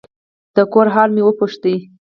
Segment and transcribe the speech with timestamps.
[0.55, 1.63] د کور حال مې وپوښت.